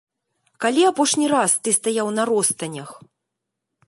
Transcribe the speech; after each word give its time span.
Калі 0.63 0.81
апошні 0.91 1.27
раз 1.33 1.51
ты 1.67 1.73
стаяў 1.79 2.07
на 2.21 2.25
ростанях? 2.31 2.89